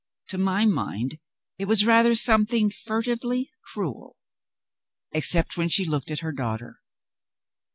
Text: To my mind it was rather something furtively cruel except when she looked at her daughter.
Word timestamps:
To 0.29 0.39
my 0.39 0.65
mind 0.65 1.19
it 1.59 1.65
was 1.65 1.85
rather 1.85 2.15
something 2.15 2.71
furtively 2.71 3.51
cruel 3.71 4.17
except 5.11 5.57
when 5.57 5.69
she 5.69 5.85
looked 5.85 6.09
at 6.09 6.21
her 6.21 6.31
daughter. 6.31 6.79